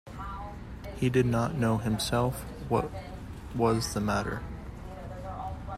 He 0.97 1.11
did 1.11 1.27
not 1.27 1.59
know 1.59 1.77
himself 1.77 2.41
what 2.69 2.89
was 3.53 3.93
the 3.93 4.01
matter. 4.01 4.41